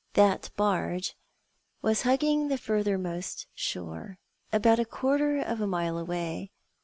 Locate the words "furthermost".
2.57-3.45